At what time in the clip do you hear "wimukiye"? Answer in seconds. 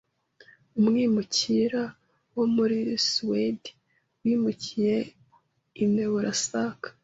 4.23-4.95